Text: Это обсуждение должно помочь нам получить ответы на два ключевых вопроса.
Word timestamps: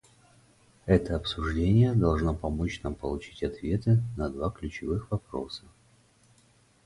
Это 0.87 1.15
обсуждение 1.15 1.93
должно 1.93 2.33
помочь 2.33 2.81
нам 2.81 2.95
получить 2.95 3.43
ответы 3.43 4.01
на 4.17 4.29
два 4.31 4.49
ключевых 4.49 5.11
вопроса. 5.11 5.61